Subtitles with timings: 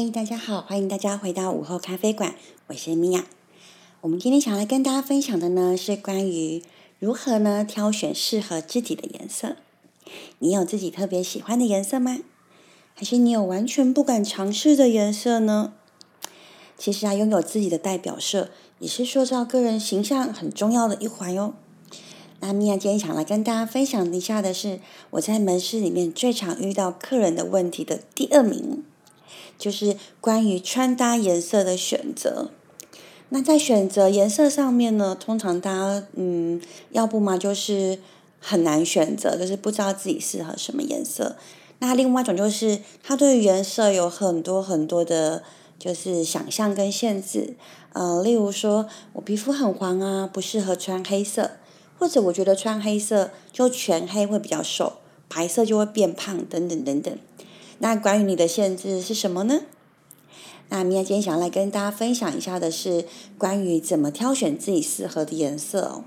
[0.00, 2.36] 嗨，大家好，欢迎大家回到午后咖啡馆，
[2.68, 3.26] 我是米娅。
[4.00, 6.62] 我们今天想来跟大家分享的呢，是关于
[7.00, 9.56] 如何呢挑选适合自己的颜色。
[10.38, 12.20] 你有自己特别喜欢的颜色吗？
[12.94, 15.72] 还是你有完全不敢尝试的颜色呢？
[16.78, 21.54] 其实啊，拥有自己的代表色，也是塑造个人形象很重要的一环哟。
[22.38, 24.78] 那米娅今天想来跟大家分享一下的是，
[25.10, 28.84] 我在门市里面最常遇到客人的问题的第二名，
[29.58, 32.50] 就是关于穿搭颜色的选择。
[33.30, 36.60] 那在选择颜色上面呢，通常大家嗯，
[36.90, 37.98] 要不嘛就是
[38.40, 41.36] 很难选择，就是不知道自己适合什么颜色。
[41.78, 45.42] 那另外一种就是他对于颜色有很多很多的，
[45.78, 47.54] 就是想象跟限制。
[47.92, 51.52] 呃，例如说我皮肤很黄啊，不适合穿黑色。
[52.00, 57.18] 或者我觉得穿黑色就全黑会比较瘦，白色就会变胖等等等等。
[57.78, 59.60] 那关于你的限制是什么呢？
[60.68, 63.04] 那米娅今天想要来跟大家分享一下的是
[63.38, 66.04] 关于怎么挑选自己适合的颜色哦。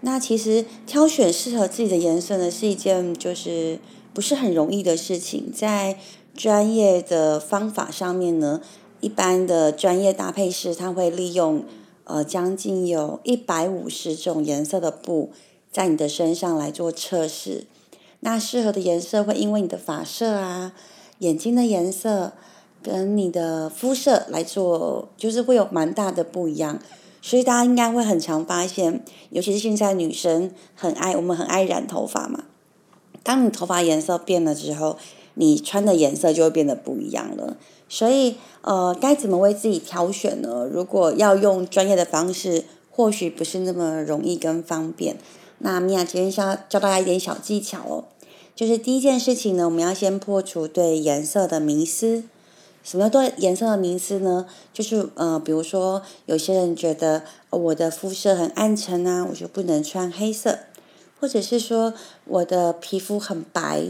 [0.00, 3.78] 那其实挑选适合自己的颜色呢，是一件就是
[4.12, 5.52] 不是很容易的事情。
[5.52, 5.98] 在
[6.34, 8.60] 专业的方法上面呢，
[9.00, 11.64] 一般的专业搭配师他会利用。
[12.04, 15.30] 呃，将近有一百五十种颜色的布
[15.70, 17.66] 在你的身上来做测试。
[18.18, 20.72] 那适合的颜色会因为你的发色啊、
[21.20, 22.32] 眼睛的颜色
[22.82, 26.78] 跟你的肤色来做，就是会有蛮大的不一样。
[27.22, 32.44] 所以大家应该会很常发现，尤其是现在女生很爱，我们很爱染头发嘛。
[33.22, 34.96] 当你头发颜色变了之后，
[35.34, 37.58] 你穿的颜色就会变得不一样了。
[37.90, 40.66] 所以，呃，该怎么为自己挑选呢？
[40.72, 45.16] 如果要用专业的方式，或许不是那么容易跟方便。
[45.58, 48.04] 那米娅今天教教大家一点小技巧哦，
[48.60, 52.24] 就是第一件事情呢，我们要先破除对颜色的迷思。
[52.84, 54.44] 什么对颜色的迷思呢？
[54.70, 60.58] 就是呃，比如说有些人觉得我的肤色很暗沉啊，我就不能穿黑色，
[61.18, 61.94] 或者是说
[62.26, 63.82] 我的皮肤很白。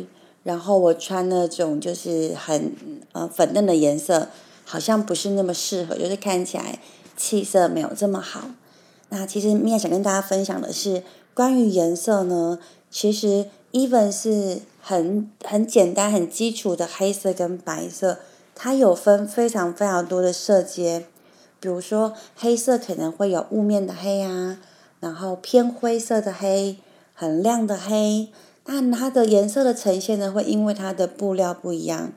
[0.44, 2.73] 然后我穿那种就是很
[3.11, 4.28] 呃粉嫩的颜色，
[4.65, 6.78] 好像不是那么适合，就是看起来
[7.17, 8.43] 气色没有这么好。
[9.09, 11.03] 那其实米娅想跟大家分享的是，
[11.34, 18.19] 关于颜色呢，其实 even 是很很简单、很基础的黑色跟白色，
[18.54, 21.06] 它有分非常非常多的色阶。
[21.60, 24.58] 比如说黑色可能会有雾面的黑啊，
[24.98, 26.78] 然后偏灰色的黑，
[27.14, 28.28] 很亮的黑。
[28.66, 32.12] 那它的颜色的呈现呢，会因为它的布料不一样，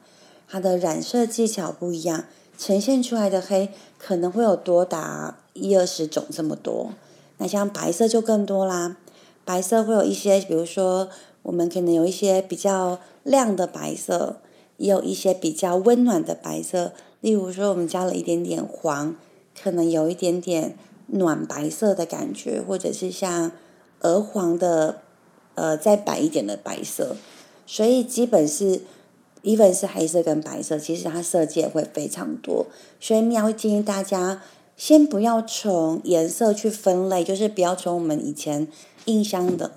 [0.47, 2.25] 它的染色技巧不一样，
[2.57, 6.91] 呈现出来的黑可能会有多达一二十种这么多。
[7.39, 8.95] 那像白色就更多啦，
[9.43, 11.09] 白色会有一些，比如说
[11.43, 14.41] 我们可能有一些比较亮的白色，
[14.77, 16.93] 也有一些比较温暖的白色。
[17.21, 19.15] 例如说，我们加了一点点黄，
[19.61, 20.75] 可能有一点点
[21.07, 23.51] 暖白色的感觉，或者是像
[23.99, 24.97] 鹅黄的。
[25.55, 27.15] 呃，再白一点的白色，
[27.67, 28.81] 所以基本是
[29.43, 32.65] ，even 是黑色跟白色，其实它色阶会非常多。
[32.99, 34.41] 所以喵会建议大家，
[34.75, 38.67] 先不要从颜色去分类，就是不要从我们以前
[39.05, 39.73] 印象的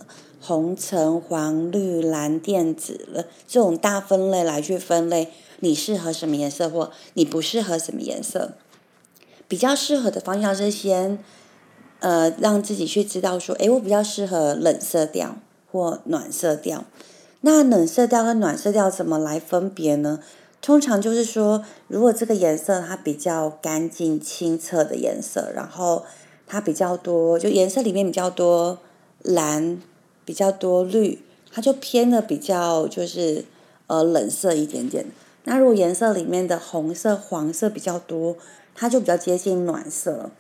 [0.47, 5.29] 红、橙、黄、绿、蓝、靛、紫了这种大分类来去分类，
[5.61, 8.53] 你适合什么颜色或你不适合什么颜色。
[9.49, 11.19] 比较适合的方向是先，
[12.01, 15.37] 呃，让自己去知道说，诶，我比较适合冷色调。
[15.73, 16.85] 或暖色调，
[17.43, 20.21] 那冷色调跟暖色调怎么来分别呢？
[20.63, 26.05] 通常就是说，如果这个颜色它比较干净清澈的颜色，然后
[26.47, 28.79] 它比较多，就颜色里面比较多
[29.21, 29.83] 蓝，
[30.27, 33.47] 比较多绿，它就偏的比较就是
[33.87, 35.07] 呃冷色一点点。
[35.45, 38.37] 那如果颜色里面的红色、黄色比较多，
[38.75, 40.31] 它就比较接近暖色。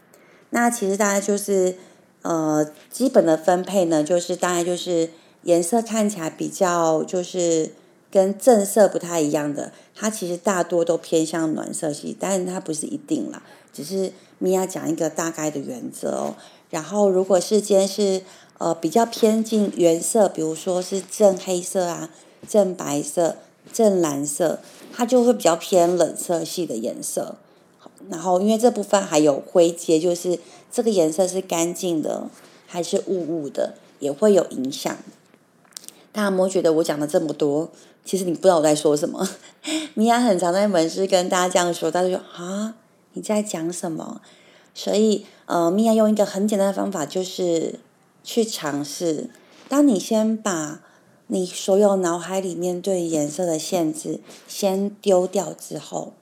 [0.50, 1.76] 那其实大家就是
[2.20, 5.08] 呃基本的分配呢，就是大概就是。
[5.42, 7.70] 颜色看起来比较就是
[8.10, 13.40] 跟正色不太一样的，它其实大多都偏向暖色系，但是它不是一定啦，
[13.72, 16.34] 只是米娅讲一个大概的原则哦。
[16.68, 18.22] 然后如果是今天是
[18.58, 22.10] 呃比较偏近原色，比如说是正黑色啊、
[22.48, 23.36] 正白色、
[23.72, 24.60] 正蓝色，
[24.92, 27.36] 它就会比较偏冷色系的颜色。
[28.08, 30.38] 然后因为这部分还有灰阶，就是
[30.70, 32.28] 这个颜色是干净的
[32.66, 34.96] 还是雾雾的，也会有影响。
[36.12, 37.70] 大家有没有觉得我讲了这么多，
[38.04, 39.28] 其实你不知道我在说什么？
[39.94, 42.74] 米娅很常在门市跟大家这样说，大家就啊
[43.14, 44.20] 你在讲什么？
[44.74, 47.80] 所以呃，米娅用一个很简单的方法，就是
[48.26, 49.30] 去尝试。
[49.68, 50.82] 当你先把
[51.28, 56.12] 你所有脑海里面对颜色的限制先丢掉之后，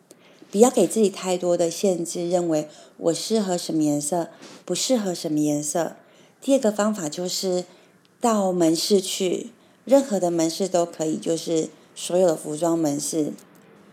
[0.51, 2.69] 不要给自己太多的限制，认为
[2.99, 4.29] 我适合什么颜色，
[4.67, 5.97] 不适合什么颜色。
[6.43, 7.65] 第二个方法就是
[8.21, 9.51] 到门市去，
[9.87, 13.33] 任何的门市都可以，就是所有的服装门市，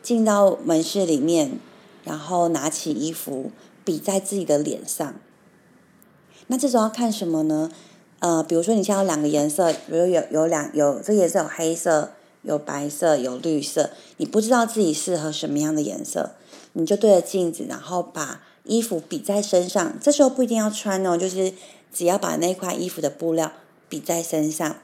[0.03, 1.59] 进到门市里面，
[2.03, 3.51] 然后拿起衣服
[3.85, 5.15] 比在自己的脸上。
[6.47, 7.71] 那这种要看什么呢？
[8.21, 12.11] 呃，比如说你现在有两个颜色，比如有有两有这颜色有黑色、
[12.43, 16.33] 有白色、有绿色，你不知道自己适合什么样的颜色，
[16.73, 19.97] 你就对着镜子，然后把衣服比在身上。
[19.99, 21.51] 这时候不一定要穿哦，就是
[21.91, 23.51] 只要把那块衣服的布料
[23.89, 24.75] 比在身上，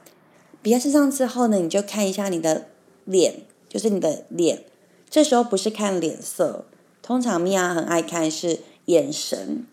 [0.60, 2.66] 比在身上之后呢，你就看一下你的
[3.04, 4.64] 脸，就是你的脸。
[5.08, 6.64] 这时候不是看脸色，
[7.00, 9.64] 通常米娅很爱看是眼神，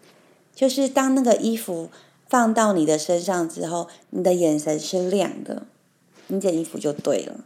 [0.54, 1.90] 就是当那个衣服。
[2.28, 5.64] 放到你的身上之后，你的眼神是亮的，
[6.28, 7.46] 你件衣服就对了。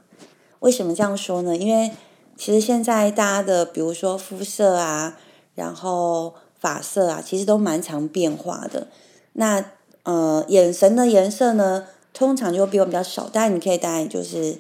[0.60, 1.56] 为什么这样说呢？
[1.56, 1.92] 因为
[2.38, 5.18] 其实现在大家的，比如说肤色啊，
[5.56, 8.88] 然后发色啊，其实都蛮常变化的。
[9.34, 9.64] 那
[10.04, 13.30] 呃，眼神的颜色呢，通常就会比我们比较少。
[13.32, 14.58] 但你可以戴就是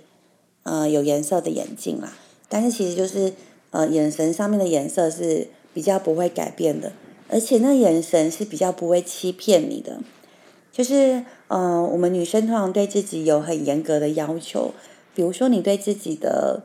[0.63, 2.13] 呃有颜色的眼镜啦。
[2.47, 3.33] 但是其实就是
[3.71, 6.91] 呃眼神上面的颜色是比较不会改变的。
[7.29, 9.99] 而且那眼神是比较不会欺骗你的，
[10.71, 14.73] 就是呃，我们女生通常对自己有很严格的要求，
[15.13, 16.63] 比如说你对自己的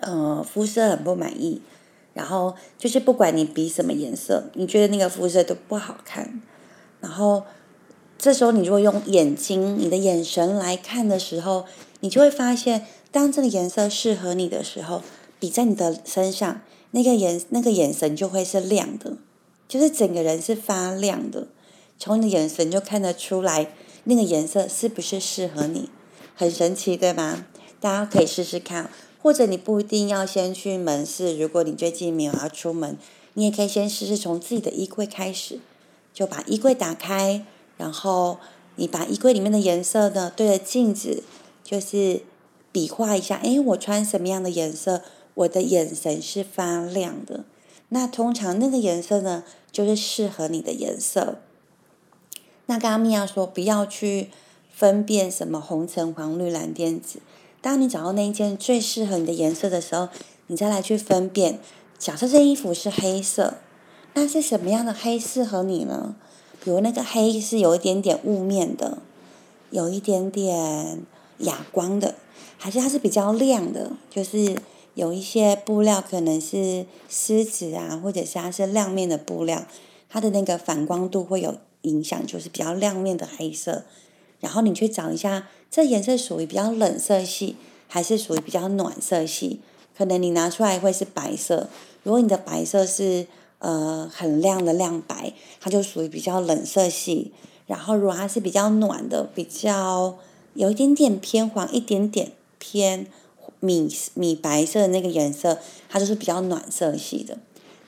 [0.00, 1.60] 呃肤色很不满意，
[2.14, 6.40] 然后就是不管你比什么颜色，你觉得那个肤色都不好看，
[7.00, 7.42] 然后
[8.16, 11.64] 这时候你如果用眼睛、你的眼神来看的时候，
[12.00, 15.02] 你就会发现，当这个颜色适合你的时候，
[15.40, 16.60] 比在你的身上，
[16.92, 19.16] 那个眼那个眼神就会是亮的。
[19.68, 21.48] 就是整个人是发亮的，
[21.98, 23.72] 从你的眼神就看得出来
[24.04, 25.90] 那个颜色是不是适合你，
[26.34, 27.46] 很神奇对吧？
[27.80, 28.90] 大家可以试试看，
[29.20, 32.96] 或者你不一定要先去门市，如果你最近没有要出门，
[33.34, 35.58] 你也可以先试试从自己的衣柜开始，
[36.14, 37.44] 就把衣柜打开，
[37.76, 38.38] 然后
[38.76, 41.22] 你把衣柜里面的颜色呢对着镜子，
[41.62, 42.22] 就是
[42.72, 45.02] 比划一下，诶，我穿什么样的颜色，
[45.34, 47.44] 我的眼神是发亮的。
[47.90, 51.38] 那通常那个颜色呢，就是适合你的颜色。
[52.66, 54.30] 那刚刚米娅说不要去
[54.72, 57.20] 分辨什么红橙黄绿蓝靛紫。
[57.60, 60.08] 当你找到那一件最适合你的颜色的时候，
[60.48, 61.60] 你再来去分辨。
[61.96, 63.54] 假设这衣服是黑色，
[64.14, 66.16] 那是什么样的黑适合你呢？
[66.62, 68.98] 比如那个黑是有一点点雾面的，
[69.70, 71.02] 有一点点
[71.38, 72.16] 哑光的，
[72.58, 73.92] 还是它是比较亮的？
[74.10, 74.56] 就是。
[74.96, 79.66] 有一些布料可能是丝质啊，或者是它是亮面的布料，
[80.08, 83.84] 它的那个反光度会有影响，就是比较亮面的黑色。
[84.40, 87.56] 然后你去找一下，这颜色属于比较冷色系，
[87.86, 89.60] 还是属于比较暖色系？
[89.94, 91.68] 可能你拿出来会是白色。
[92.02, 93.26] 如果你的白色是
[93.58, 97.32] 呃很亮的亮白，它就属于比较冷色系。
[97.66, 100.16] 然后如果它是比较暖的，比较
[100.54, 103.06] 有一点点偏黄，一点点偏。
[103.60, 105.58] 米米白色的那个颜色，
[105.88, 107.38] 它就是比较暖色系的。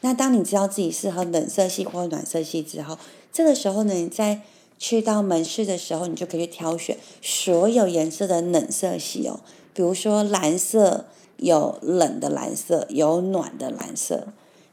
[0.01, 2.97] 那当你知道自己适合冷色系或暖色系之后，
[3.33, 4.43] 这个时候呢，你在
[4.79, 9.41] 去到门市的时候，你就可以去挑选所有颜色的冷色系哦。
[9.75, 14.29] 比如说蓝色有冷的蓝色，有暖的蓝色，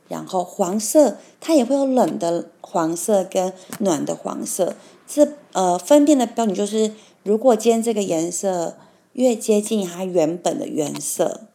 [0.07, 4.75] 然后黄色它也会有冷的黄色跟暖的黄色。
[5.07, 6.91] 这呃分辨的标准就是，
[7.23, 8.75] 如果今天这个颜色。
[9.15, 11.47] 越接近它原本的原色，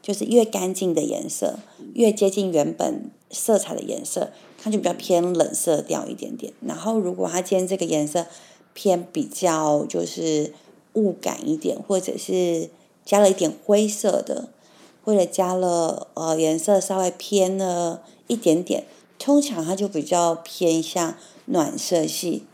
[0.00, 1.58] 就是越干净的颜色，
[1.92, 6.54] 越接近原本色彩的颜色，它就比较偏冷色调一点点。
[6.66, 8.26] 然后，如果它今天这个颜色
[8.72, 10.54] 偏比较就是
[10.94, 12.70] 雾感一点，或者是
[13.04, 14.48] 加了一点灰色的，
[15.04, 18.84] 或者加了呃颜色稍微偏了一点点，
[19.18, 21.14] 通常它就比较偏向
[21.44, 22.44] 暖色系。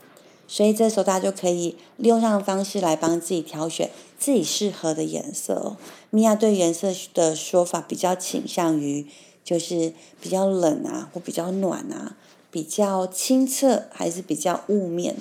[0.51, 5.77] 所以这时候大家就可以利用这样的方式来帮自己挑选自己适合的颜色。
[6.11, 9.07] 米娅对颜色的说法比较倾向于
[9.45, 12.17] 就是比较冷啊，或比较暖啊，
[12.51, 15.17] 比较清澈还是比较雾面，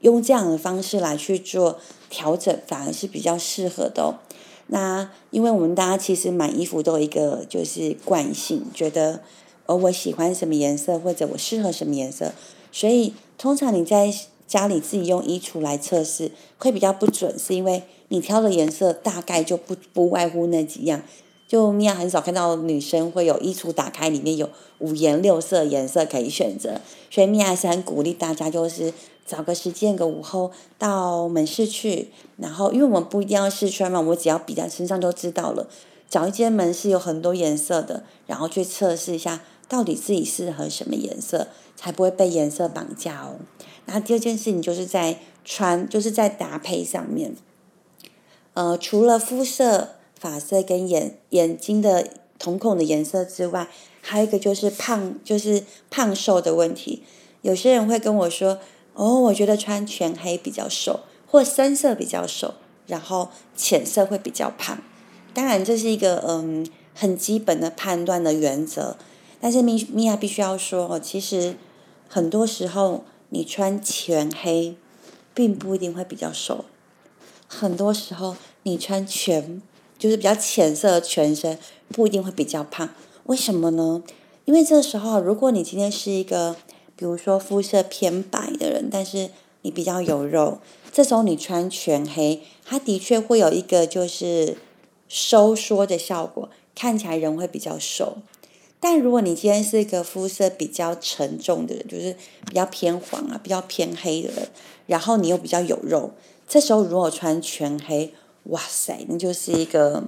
[0.00, 1.78] 用这样的方式来去做
[2.08, 4.02] 调整，反而是比较适合的。
[4.02, 4.14] 哦
[4.70, 9.22] 那因为我们大家其实买衣服都有一个就是惯性，觉得
[9.64, 12.34] 而我喜欢什么颜色或者我适合什么颜色，
[12.70, 14.14] 所以通常你在
[14.48, 21.02] 家里自己用衣橱来测试会比较不准，是因为你挑的颜色大概就不不外乎那几样。
[21.46, 24.50] 就米娅很少看到女生会有衣橱打开，里面有
[24.80, 28.92] 五颜六色颜色可以选择，所以米娅是很鼓励大家，就是
[29.26, 35.66] 找个时间个午后到门市去，然后因为我们不一定要试穿嘛，我只要比在身上就知道了。
[36.10, 43.36] 找一间门市有很多颜色的，然后去测试一下到底自己适合什么颜色，才不会被颜色绑架哦。
[43.88, 47.34] 那第二件事情就是在穿，就是在搭配上面。
[48.54, 53.68] 呃，除了肤色、发色跟眼眼睛的瞳孔的颜色之外，
[54.00, 57.02] 还有一个就是胖，就是胖瘦的问题。
[57.42, 58.58] 有些人会跟我说
[58.94, 62.54] ：“哦，我觉得穿全黑比较瘦，或深色比较瘦，
[62.86, 64.78] 然后浅色会比较胖。”
[65.32, 68.96] 当然，这是一个嗯很基本的判断的原则。
[69.40, 71.54] 但是米米娅必须要说，其实
[72.08, 74.76] 很多时候你穿全黑，
[75.34, 76.64] 并不一定会比较瘦。
[77.46, 79.62] 很多时候你穿全
[79.98, 81.58] 就是比较浅色的全身，
[81.88, 82.88] 不一定会比较胖。
[83.24, 84.02] 为什么呢？
[84.44, 86.56] 因为这时候，如果你今天是一个，
[86.96, 89.30] 比如说肤色偏白的人，但是
[89.62, 90.58] 你比较有肉，
[90.92, 94.58] 这时候你穿全黑，它的确会有一个就是。
[95.10, 98.18] 收缩的效果，看起来人会比较瘦。
[98.80, 102.14] 但如果你今天是一个肤色比较沉重的人，就是
[102.46, 104.48] 比较偏黄啊、比较偏黑的人，
[104.86, 106.12] 然后你又比较有肉，
[106.46, 110.04] 这时候如果穿全黑，哇塞，那就是一个，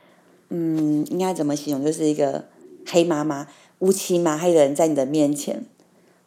[0.48, 1.84] 嗯，应该怎么形容？
[1.84, 2.46] 就是一个
[2.86, 3.46] 黑麻麻、
[3.80, 5.64] 乌漆麻黑的人在你的面前。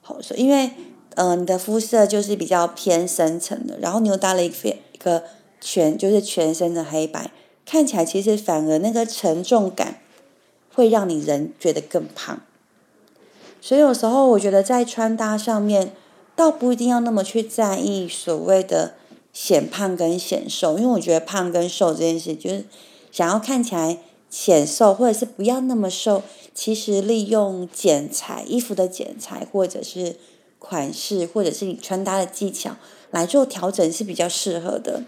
[0.01, 0.72] 好说，因为
[1.16, 5.24] 嗯，你的肤色就是比较偏深层的，然后你又搭了一个一个
[5.60, 7.32] 全，就是全身的黑白。
[7.66, 10.00] 看起来其实反而那个沉重感
[10.78, 12.40] 会让你人觉得更胖，
[13.60, 15.92] 所以有时候我觉得在穿搭上面
[16.36, 18.94] 倒不一定要那么去在意所谓的
[19.34, 22.64] 显胖跟显瘦，因为我觉得胖跟瘦这件事就是
[23.12, 23.98] 想要看起来
[24.30, 26.22] 显瘦或者是不要那么瘦，
[26.54, 30.18] 其实利用剪裁衣服的剪裁或者是
[30.60, 32.76] 款式或者是你穿搭的技巧
[33.10, 35.02] 来做调整是比较适合的。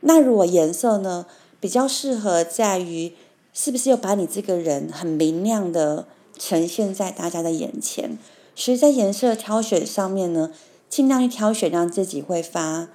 [0.00, 1.24] 那如果颜色呢？
[1.60, 3.14] 比较适合在于，
[3.54, 6.06] 是不是又把你这个人很明亮的
[6.36, 8.18] 呈现在大家的眼前？
[8.56, 10.52] 所以在颜色挑选上面呢，
[10.88, 12.88] 尽量去挑选让自己会发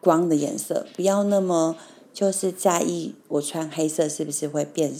[0.00, 1.76] 光的颜色，不要那么
[2.12, 4.94] 就是在意我穿黑色是不是会变，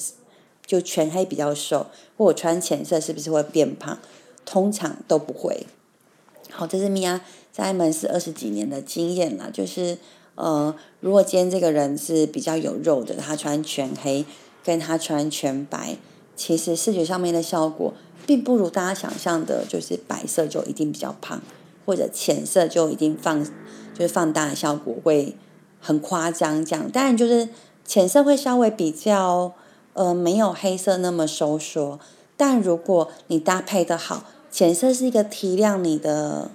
[0.67, 3.99] 就全黑比较瘦，或我穿浅色是不是会变胖？
[4.45, 5.67] 通常都不会。
[6.51, 7.21] 好，这是米娅
[7.53, 9.97] 在门市二十几年的经验了，就是。
[10.37, 14.25] 呃，如果今天这个人是比较有肉的，他穿全黑，
[14.65, 15.97] 跟他穿全白，
[16.35, 17.93] 其实视觉上面的效果，
[18.27, 21.41] 并不如大家想象的，就是白色就一定比较胖，
[21.85, 23.45] 或者浅色就一定放，
[23.93, 25.37] 就是放大的效果会
[25.81, 26.65] 很夸张。
[26.65, 27.49] 这样，当然就是
[27.85, 29.53] 浅色会稍微比较，
[29.93, 32.01] 呃，没有黑色那么收缩。
[32.37, 36.51] 但如果你搭配的好，浅色是一个提亮你的。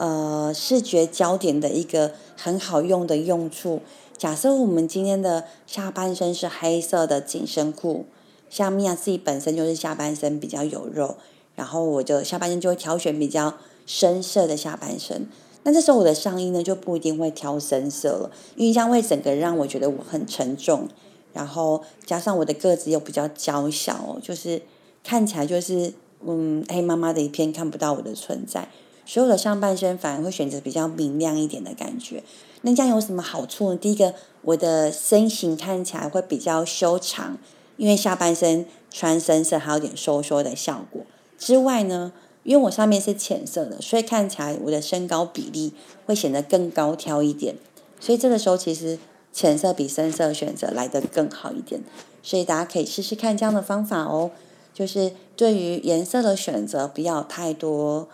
[0.00, 3.82] 呃，视觉焦点的一个很好用的用处。
[4.18, 8.04] 假设我们今天的下半身是黑色的紧身裤，
[8.50, 11.16] 像米娅自己本身就是下半身比较有肉，
[11.54, 13.54] 然后我的下半身就会挑选比较
[13.86, 15.28] 深色的下半身。
[15.62, 20.88] 那这时候我的上衣呢就不一定会挑深色了，因为这样会整个让我觉得我很沉重，
[21.32, 24.62] 然后加上我的个子又比较娇小，就是
[25.04, 25.92] 看起来就是
[26.26, 28.68] 嗯黑妈妈的一片，看不到我的存在。
[29.08, 32.22] 所有的上半身反而会选择比较明亮一点的感觉。
[32.60, 33.76] 那这样有什么好处呢？
[33.78, 34.12] 第一个，
[34.42, 37.38] 我的身形看起来会比较修长，
[37.78, 41.00] 因为下半身穿深色还有点收缩的效果。
[41.38, 42.12] 之外呢，
[42.42, 45.72] 因为我上面是浅色的，所以看起来我的身高比例
[46.04, 47.54] 会显得更高挑一点。
[47.98, 48.98] 所以这个时候其实
[49.32, 51.80] 浅色比深色选择来得更好一点。
[52.22, 54.32] 所以大家可以试试看这样的方法哦，
[54.74, 58.06] 就是对于颜色的选择不要太多。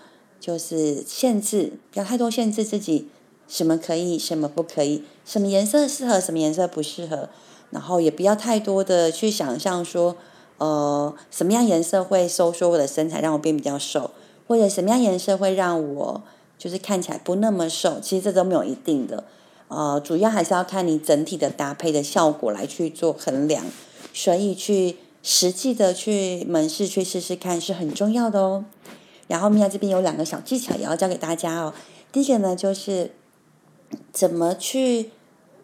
[0.45, 3.09] 就是限制，不要太多限制自己，
[3.49, 7.31] 什么可以，什么不可以，什么颜色适合，什么颜色不适合，
[7.71, 10.17] 然后也不要太多的去想象说，
[10.59, 14.11] 呃，什么样颜色会收缩我的身材，让我变比较瘦，
[14.47, 16.23] 或者什么样颜色会让我
[16.59, 19.25] 就是看起来不那么瘦，其实这都没有一定的，
[19.69, 23.65] 呃，主要还是要看你整体的搭配的效果来去做衡量，
[24.13, 28.67] 所以去实际的去门市去试试看是很重要的哦。
[29.27, 31.73] 然后米娅这边有两个小技巧也要教给大家哦。
[32.13, 33.13] 第一个呢，就是
[34.13, 35.11] 怎么去，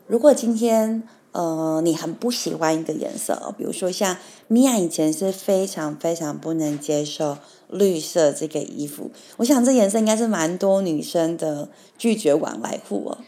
[0.07, 1.03] 如果今天
[1.33, 4.17] 呃你很不喜欢一个颜色，比如说像
[4.49, 7.37] 米娅以前是非常非常不能接受
[7.69, 13.19] 绿色这个衣服，我想这颜色应该是蛮多女生的拒绝往来户哦。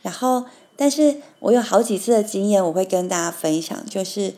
[0.00, 4.34] 然后，但是我有好几次的经验，我会跟大家分享，就是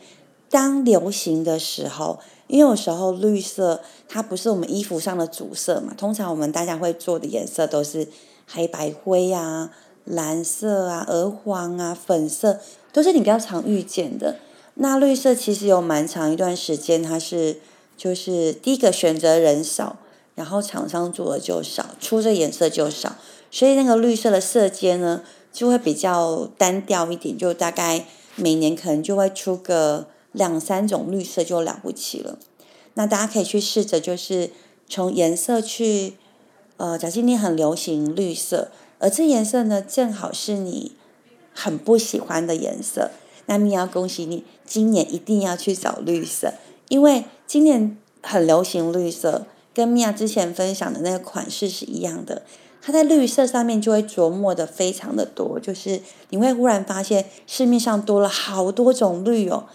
[0.49, 2.19] 当流行的时候。
[2.47, 8.07] 因为有时候绿色它不是我们衣服上的主色嘛，通常我们大家会做的颜色都是
[8.47, 9.71] 黑白灰啊、
[10.03, 12.59] 蓝色啊、鹅黄啊、粉色，
[12.93, 14.37] 都是你比较常遇见的。
[14.75, 17.59] 那绿色其实有蛮长一段时间，它是
[17.97, 19.97] 就是第一个选择人少，
[20.35, 23.15] 然后厂商做的就少，出这颜色就少，
[23.49, 32.37] 所以那个绿色的色阶呢就会比较单调一点，就大概每年可能就会出个两三种绿色就了不起了。
[32.93, 34.51] 那大家可以去试着就是
[34.87, 36.13] 从颜色去，
[36.77, 40.93] 呃，假今天很流行绿色，而这颜色呢正好是你
[41.53, 43.11] 很不喜欢的颜色。
[43.47, 46.53] 那米娅恭喜你，今年一定要去找绿色，
[46.89, 52.43] 因为今年很流行绿色，跟米娅之前分享的那个款式是一样的。
[52.81, 59.65] 它在绿色上面就会琢磨的非常的多，就是你会忽然发现市面上多了好多种绿哦，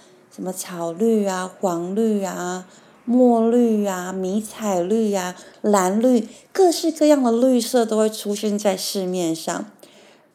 [0.41, 2.67] 什么草绿啊、黄绿啊、
[3.05, 9.67] 墨绿啊、迷彩绿啊、蓝绿，各式各样的绿色都会出现在市面上。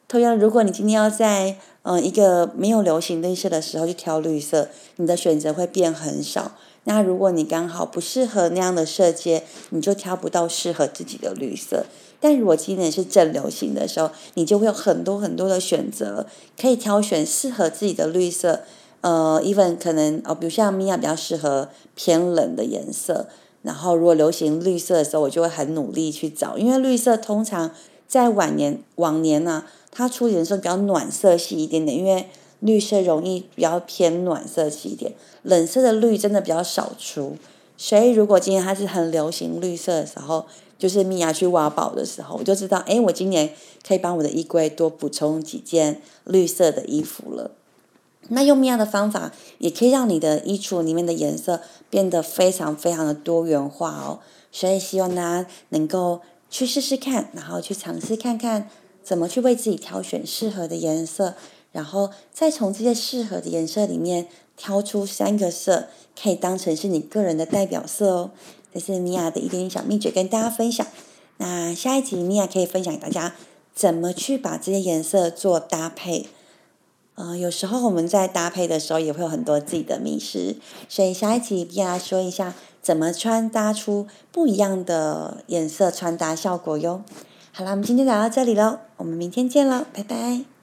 [0.06, 6.52] 同样，如果你今天要在嗯，一个没有流行绿色的时候去挑绿色，你的选择会变很少。
[6.84, 11.84] 那如果你刚好不适合那样的色阶，你就挑不到适合自己的绿色。
[12.20, 18.62] 但如果今年是正流行的时候，你就会有很多很多的选择，可以挑选适合自己的绿色。
[19.00, 23.28] 呃，even 可能哦，比如像米娅比较适合偏冷的颜色，
[23.62, 27.70] 然后如果流行绿色的时候，我就会很努力去找，因为绿色通常
[28.06, 29.64] 在晚年往年呢。
[29.98, 32.28] 它出颜色比较暖色系一点点，因为
[32.60, 37.38] 绿色容易比较偏暖色系一点，冷色的绿真的比较少出。
[37.78, 40.44] 所以如果今天它是很流行绿色的时候，
[40.78, 43.54] 就是米娅去挖宝的时候，我就知道，哎，我今年
[43.88, 47.52] 可以帮我的衣柜多补充几件绿色的衣服了。
[48.28, 54.20] 那用米娅的方法，也可以让你的衣橱里面的颜色变得非常非常的多元化哦。
[54.50, 58.68] 所以希望大家能够去试试看，然后去尝试看看。
[59.02, 61.34] 怎么去为自己挑选适合的颜色，
[61.70, 65.86] 然后再从这些适合的颜色里面挑出三个色，
[66.20, 68.30] 可以当成是你个人的代表色哦。
[68.74, 70.84] 这是米娅的一点点小秘诀跟大家分享。
[71.36, 73.36] 那下一集米娅可以分享给大家
[73.72, 76.26] 怎么去把这些颜色做搭配。
[77.16, 80.56] 呃，有时候我们在搭配的时候也会有很多自己的迷失，
[80.88, 87.02] 所以下一集米娅说一下怎么穿搭出不一样的颜色穿搭效果哟。
[87.52, 90.55] 好啦，我们今天聊到这里喽，我们明天见喽，拜拜。